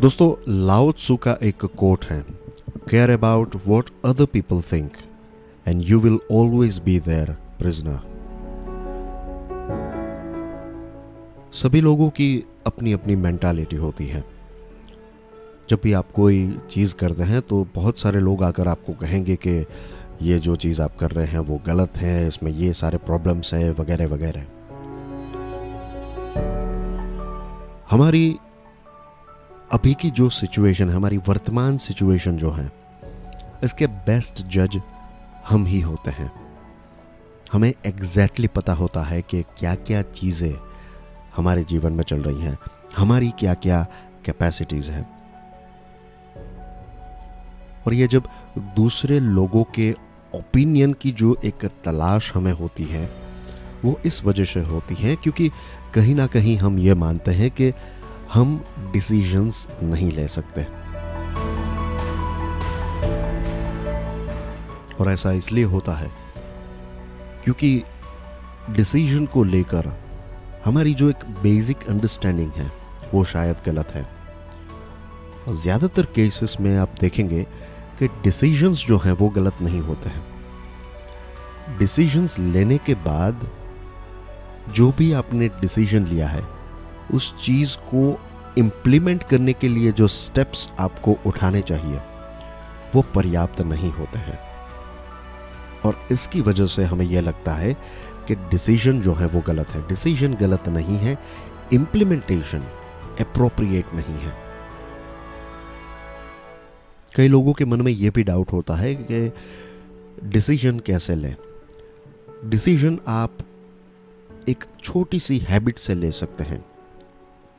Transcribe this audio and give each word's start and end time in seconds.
दोस्तों, 0.00 0.34
लाओ 0.66 0.92
त्सु 0.92 1.16
का 1.16 1.36
एक 1.42 1.64
कोट 1.78 2.04
है। 2.04 2.20
Care 2.90 3.10
about 3.10 3.56
what 3.66 3.90
other 4.04 4.24
people 4.24 4.60
think 4.62 4.92
and 5.66 5.82
you 5.86 5.98
will 6.00 6.18
always 6.32 6.78
be 6.84 6.98
their 7.00 7.30
prisoner 7.58 8.00
सभी 11.52 11.80
लोगों 11.80 12.08
की 12.10 12.30
अपनी 12.66 12.92
अपनी 12.92 13.16
मेंटालिटी 13.16 13.76
होती 13.76 14.06
है। 14.06 14.24
जब 15.70 15.80
भी 15.82 15.92
आप 15.92 16.12
कोई 16.12 16.58
चीज़ 16.70 16.94
करते 16.94 17.22
हैं 17.22 17.42
तो 17.42 17.66
बहुत 17.74 17.98
सारे 17.98 18.20
लोग 18.20 18.44
आकर 18.44 18.68
आपको 18.68 18.92
कहेंगे 18.92 19.36
कि 19.36 19.64
ये 20.22 20.38
जो 20.38 20.56
चीज़ 20.56 20.82
आप 20.82 20.96
कर 20.96 21.10
रहे 21.10 21.26
हैं, 21.26 21.38
वो 21.38 21.60
गलत 21.66 21.96
है, 21.96 22.26
इसमें 22.28 22.52
ये 22.52 22.72
सारे 22.74 22.98
प्रॉब्लम्स 22.98 23.54
है, 23.54 23.72
वगैरह 23.72 24.06
वगैरह। 24.06 24.46
हमारी 27.90 28.38
अभी 29.72 29.94
की 29.94 30.10
जो 30.10 30.30
सिचुएशन 30.30 30.90
है, 30.90 30.96
हमारी 30.96 31.16
वर्तमान 31.16 31.78
सिचुएशन 31.78 32.36
जो 32.36 32.50
है, 32.50 32.72
इसके 33.64 33.86
बेस्ट 33.86 34.42
जज 34.46 34.80
हम 35.48 35.66
ही 35.66 35.80
होते 35.80 36.10
हैं। 36.10 36.32
हमें 37.52 37.74
एग्जैक्टली 37.86 38.46
exactly 38.46 38.62
पता 38.62 38.72
होता 38.72 39.02
है 39.02 39.22
कि 39.22 39.42
क्या 39.42 39.74
क्या 39.74 40.02
चीज़ें 40.02 40.54
हमारे 41.36 41.64
जीवन 41.64 41.92
में 41.92 42.04
चल 42.04 42.22
रही 42.22 42.40
हैं, 42.40 42.58
हमारी 42.96 43.30
क्या 43.30 43.54
क्या 43.54 43.86
कैपेसिटीज़ 44.24 44.90
हैं। 44.90 45.08
और 47.86 47.94
ये 47.94 48.06
जब 48.06 48.28
दूसरे 48.58 49.20
लोगों 49.20 49.64
के 49.64 49.94
ओपिनियन 50.34 50.92
की 50.92 51.10
जो 51.10 51.36
एक 51.44 51.64
तलाश 51.84 52.32
हमें 52.34 52.52
होती 52.52 52.84
है, 52.84 53.10
वो 53.84 54.00
इस 54.06 54.24
वजह 54.24 54.44
से 54.44 54.60
होती 54.60 54.94
है 54.94 55.16
क्योंकि 55.16 55.50
कहीं 55.94 56.14
ना 56.14 56.26
कहीं 56.26 56.58
हम 56.58 56.78
ये 56.78 56.94
मानते 56.94 57.30
हैं 57.30 57.50
कि 57.50 57.72
हम 58.32 58.60
डिसीजंस 58.92 59.66
नहीं 59.82 60.10
ले 60.12 60.26
सकते। 60.28 60.62
और 64.94 65.10
ऐसा 65.10 65.32
इसलिए 65.32 65.64
होता 65.64 65.92
है 65.92 66.10
क्योंकि 67.44 67.82
डिसीज़न 68.70 69.26
को 69.26 69.44
लेकर 69.44 69.92
हमारी 70.64 70.94
जो 70.94 71.08
एक 71.10 71.24
बेसिक 71.42 71.88
अंडरस्टैंडिंग 71.88 72.52
है, 72.52 72.70
वो 73.14 73.24
शायद 73.24 73.56
गलत 73.66 73.88
है। 73.88 74.02
और 75.48 75.54
ज़्यादातर 75.54 76.06
केसेस 76.14 76.56
में 76.60 76.76
आप 76.78 76.94
देखेंगे 77.00 77.42
कि 77.98 78.08
डिसीजंस 78.22 78.84
जो 78.86 78.98
हैं, 78.98 79.12
वो 79.12 79.28
गलत 79.28 79.60
नहीं 79.62 79.80
होते 79.80 80.08
हैं। 80.08 81.78
डिसीजंस 81.78 82.38
लेने 82.38 82.78
के 82.78 82.94
बाद 82.94 83.48
जो 84.74 84.90
भी 84.92 85.12
आपने 85.12 85.48
डिसीज़न 85.60 86.06
लिया 86.06 86.28
है, 86.28 86.42
उस 87.14 87.34
चीज़ 87.42 87.76
को 87.84 88.02
इम्प्लीमेंट 88.58 89.22
करने 89.22 89.52
के 89.52 89.68
लिए 89.68 89.92
जो 89.92 90.08
स्टेप्स 90.08 90.72
आपको 90.78 91.18
उठाने 91.26 91.60
चाहिए, 91.60 92.00
वो 92.94 93.02
पर्याप्त 93.02 93.60
नहीं 93.60 93.92
होते 93.92 94.18
हैं। 94.18 94.50
और 95.86 96.06
इसकी 96.12 96.40
वजह 96.40 96.66
से 96.66 96.84
हमें 96.84 97.06
यह 97.06 97.20
लगता 97.20 97.52
है 97.52 97.74
कि 98.28 98.34
डिसीज़न 98.34 99.00
जो 99.00 99.14
है 99.14 99.26
वो 99.26 99.40
गलत 99.40 99.68
है। 99.68 99.88
डिसीज़न 99.88 100.34
गलत 100.34 100.68
नहीं 100.68 100.98
है 100.98 101.18
इम्प्लीमेंटेशन 101.72 102.58
अप्रोप्रिएट 103.20 103.84
नहीं 103.94 104.18
है। 104.18 104.34
कई 107.16 107.28
लोगों 107.28 107.52
के 107.52 107.64
मन 107.64 107.80
में 107.80 107.92
यह 107.92 108.10
भी 108.10 108.22
डाउट 108.22 108.52
होता 108.52 108.74
है 108.74 108.94
कि 108.94 109.32
डिसीज़न 110.24 110.78
कैसे 110.78 111.14
लें। 111.16 111.36
डिसीज़न 112.44 113.00
आप 113.08 113.38
एक 114.48 114.64
छोटी 114.82 115.18
सी 115.18 115.38
हैबिट 115.38 115.78
से 115.78 115.94
ले 115.94 116.10
सकते 116.10 116.44
हैं। 116.44 116.69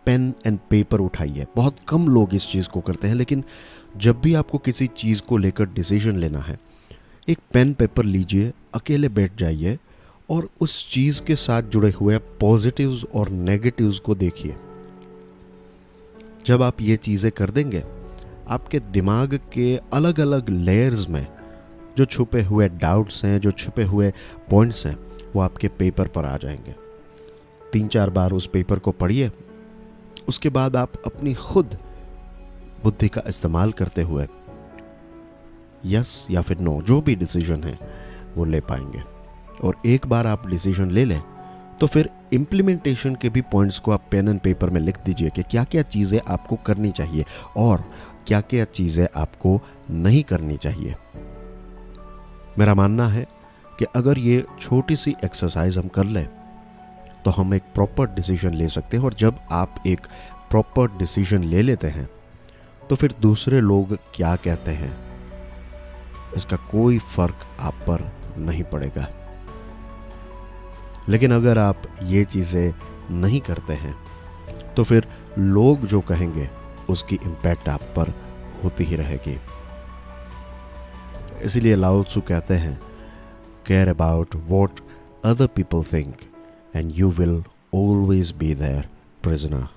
पेन 0.05 0.33
एंड 0.45 0.59
पेपर 0.69 0.99
उठाइए 0.99 1.45
बहुत 1.55 1.75
कम 1.87 2.07
लोग 2.07 2.33
इस 2.35 2.47
चीज़ 2.47 2.69
को 2.69 2.81
करते 2.81 3.07
हैं, 3.07 3.15
लेकिन 3.15 3.43
जब 3.97 4.21
भी 4.21 4.33
आपको 4.33 4.57
किसी 4.57 4.87
चीज़ 4.87 5.21
को 5.21 5.37
लेकर 5.37 5.65
डिसीज़न 5.65 6.17
लेना 6.17 6.39
है, 6.39 6.59
एक 7.27 7.39
पेन 7.53 7.73
पेपर 7.73 8.05
लीजिए, 8.05 8.51
अकेले 8.73 9.09
बैठ 9.09 9.37
जाइए 9.37 9.77
और 10.29 10.49
उस 10.61 10.91
चीज़ 10.91 11.21
के 11.21 11.35
साथ 11.35 11.63
जुड़े 11.63 11.91
हुए 11.91 12.17
पॉजिटिव्स 12.17 13.03
और 13.15 13.29
नेगेटिव्स 13.29 13.99
को 13.99 14.15
देखिए। 14.15 14.55
जब 16.45 16.61
आप 16.61 16.81
ये 16.81 16.95
चीज़ें 16.95 17.31
कर 17.31 17.49
देंगे, 17.49 17.83
आपके 18.49 18.79
दिमाग 18.79 19.39
के 19.53 19.75
अलग 19.93 20.19
अलग 20.19 20.49
लेयर्स 20.49 21.07
में 21.09 21.25
जो 21.97 22.05
छुपे 22.05 22.41
हुए 22.41 22.67
डाउट्स 22.69 23.23
हैं, 23.25 23.39
जो 23.39 23.51
छुपे 23.51 23.83
हुए 23.83 24.11
पॉइंट्स 24.49 24.85
हैं, 24.85 24.95
वो 25.35 25.41
आपके 25.41 25.67
पेपर 25.67 26.07
पर 26.07 26.25
आ 26.25 26.37
जाएँगे। 26.37 26.75
तीन 27.73 27.87
चार 27.87 28.09
बार 28.09 28.31
उस 28.31 28.47
पेपर 28.47 28.79
को 28.79 28.91
पढ़िए 28.91 29.29
उसके 30.27 30.49
बाद 30.49 30.75
आप 30.75 30.91
अपनी 31.05 31.33
खुद 31.33 31.77
बुद्धि 32.83 33.07
का 33.07 33.21
इस्तेमाल 33.27 33.71
करते 33.71 34.01
हुए 34.01 34.27
यस 35.85 36.27
या 36.31 36.41
फिर 36.41 36.59
नो 36.59 36.81
जो 36.81 37.01
भी 37.01 37.15
डिसीज़न 37.15 37.63
है, 37.63 37.77
वो 38.35 38.45
ले 38.45 38.59
पाएँगे। 38.59 39.03
और 39.63 39.75
एक 39.85 40.07
बार 40.07 40.27
आप 40.27 40.47
डिसीज़न 40.47 40.91
ले 40.91 41.05
लें 41.05 41.21
तो 41.79 41.87
फिर 41.87 42.09
इम्प्लीमेंटेशन 42.33 43.15
के 43.15 43.29
भी 43.29 43.41
पॉइंट्स 43.41 43.79
को 43.79 43.91
आप 43.91 44.07
पेन 44.11 44.27
एंड 44.27 44.39
पेपर 44.39 44.69
में 44.69 44.81
लिख 44.81 44.97
दीजिए 45.05 45.29
कि 45.29 45.43
क्या 45.43 45.63
क्या 45.63 45.81
चीज़ें 45.81 46.19
आपको 46.27 46.55
करनी 46.55 46.91
चाहिए 46.91 47.25
और 47.57 47.83
क्या 48.27 48.41
क्या 48.41 48.65
चीज़ें 48.65 49.07
आपको 49.15 49.59
नहीं 49.89 50.23
करनी 50.23 50.57
चाहिए। 50.57 50.95
मेरा 52.59 52.73
मानना 52.75 53.07
है 53.07 53.27
कि 53.79 53.85
अगर 53.95 54.17
ये 54.17 54.45
छोटी 54.59 54.95
सी 54.95 55.15
एक्सरसाइज 55.25 55.77
हम 55.77 55.87
कर 55.87 56.03
लें 56.03 56.27
तो 57.25 57.31
हम 57.31 57.53
एक 57.53 57.63
प्रॉपर 57.75 58.07
डिसीज़न 58.07 58.53
ले 58.53 58.67
सकते 58.67 58.97
हैं 58.97 59.03
और 59.03 59.13
जब 59.13 59.39
आप 59.51 59.75
एक 59.87 60.07
प्रॉपर 60.49 60.97
डिसीज़न 60.97 61.43
ले 61.43 61.61
लेते 61.61 61.87
हैं 61.87 62.09
तो 62.89 62.95
फिर 62.95 63.15
दूसरे 63.21 63.59
लोग 63.61 63.97
क्या 64.15 64.35
कहते 64.35 64.71
हैं? 64.71 64.91
इसका 66.37 66.57
कोई 66.71 66.97
फ़र्क 67.15 67.45
आप 67.59 67.73
पर 67.87 68.11
नहीं 68.37 68.63
पड़ेगा। 68.63 69.07
लेकिन 71.09 71.31
अगर 71.31 71.57
आप 71.57 71.81
ये 72.03 72.23
चीज़ें 72.25 72.73
नहीं 73.11 73.39
करते 73.41 73.73
हैं 73.73 73.95
तो 74.75 74.83
फिर 74.83 75.07
लोग 75.37 75.85
जो 75.85 75.99
कहेंगे, 76.01 76.49
उसकी 76.89 77.15
इम्पैक्ट 77.15 77.69
आप 77.69 77.81
पर 77.95 78.13
होती 78.63 78.83
ही 78.83 78.95
रहेगी। 78.95 79.37
इसीलिए 81.45 81.75
लाउत्सु 81.75 82.21
कहते 82.21 82.53
हैं 82.53 82.79
care 83.67 83.87
about 83.87 84.35
what 84.47 84.79
other 85.25 85.47
people 85.47 85.83
think 85.83 86.15
and 86.73 86.91
you 86.91 87.09
will 87.09 87.43
always 87.71 88.31
be 88.31 88.53
their 88.53 88.85
prisoner. 89.21 89.69